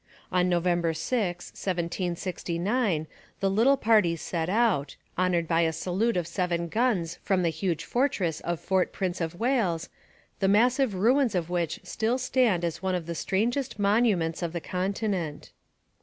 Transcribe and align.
On 0.31 0.49
November 0.49 0.95
6, 0.95 1.49
1769, 1.51 3.05
the 3.39 3.51
little 3.51 3.77
party 3.77 4.15
set 4.15 4.49
out, 4.49 4.95
honoured 5.15 5.47
by 5.47 5.61
a 5.61 5.71
salute 5.71 6.17
of 6.17 6.25
seven 6.25 6.69
guns 6.69 7.19
from 7.21 7.43
the 7.43 7.49
huge 7.51 7.83
fortress 7.85 8.39
of 8.39 8.59
Fort 8.59 8.93
Prince 8.93 9.21
of 9.21 9.39
Wales, 9.39 9.89
the 10.39 10.47
massive 10.47 10.95
ruins 10.95 11.35
of 11.35 11.51
which 11.51 11.79
still 11.83 12.17
stand 12.17 12.65
as 12.65 12.81
one 12.81 12.95
of 12.95 13.05
the 13.05 13.13
strangest 13.13 13.77
monuments 13.77 14.41
of 14.41 14.53
the 14.53 14.59
continent. 14.59 15.51